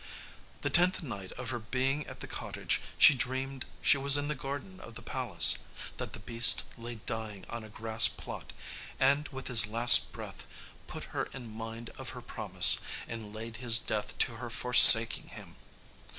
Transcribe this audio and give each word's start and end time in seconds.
The 0.61 0.71
tenth 0.71 1.03
night 1.03 1.31
of 1.33 1.51
her 1.51 1.59
being 1.59 2.07
at 2.07 2.21
the 2.21 2.27
cottage 2.27 2.81
she 2.97 3.13
dreamed 3.13 3.65
she 3.83 3.99
was 3.99 4.17
in 4.17 4.29
the 4.29 4.33
garden 4.33 4.79
of 4.79 4.95
the 4.95 5.03
palace, 5.03 5.59
that 5.97 6.13
the 6.13 6.19
beast 6.19 6.63
lay 6.75 6.95
dying 7.05 7.45
on 7.51 7.63
a 7.63 7.69
grass 7.69 8.07
plot, 8.07 8.51
and 8.99 9.27
with 9.27 9.45
his 9.45 9.67
last 9.67 10.11
breath 10.11 10.47
put 10.87 11.03
her 11.13 11.25
in 11.33 11.53
mind 11.55 11.91
of 11.99 12.09
her 12.17 12.21
promise, 12.23 12.79
and 13.07 13.31
laid 13.31 13.57
his 13.57 13.77
death 13.77 14.17
to 14.17 14.37
her 14.37 14.49
forsaking 14.49 15.27
him. 15.29 15.57